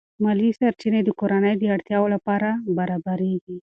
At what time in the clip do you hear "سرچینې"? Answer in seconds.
0.59-1.01